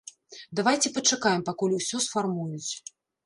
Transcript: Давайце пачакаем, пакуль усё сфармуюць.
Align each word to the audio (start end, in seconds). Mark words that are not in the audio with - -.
Давайце 0.59 0.91
пачакаем, 0.95 1.45
пакуль 1.51 1.77
усё 1.79 2.01
сфармуюць. 2.05 2.71